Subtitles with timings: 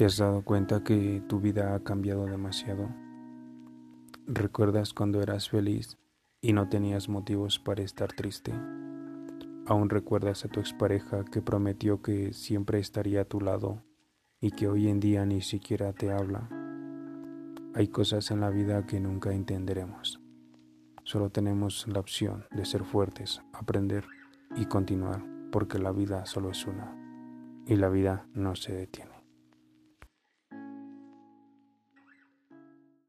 [0.00, 2.88] ¿Te has dado cuenta que tu vida ha cambiado demasiado?
[4.26, 5.98] ¿Recuerdas cuando eras feliz
[6.40, 8.50] y no tenías motivos para estar triste?
[9.66, 13.82] ¿Aún recuerdas a tu expareja que prometió que siempre estaría a tu lado
[14.40, 16.48] y que hoy en día ni siquiera te habla?
[17.74, 20.18] Hay cosas en la vida que nunca entenderemos.
[21.04, 24.06] Solo tenemos la opción de ser fuertes, aprender
[24.56, 25.22] y continuar,
[25.52, 26.96] porque la vida solo es una
[27.66, 29.19] y la vida no se detiene.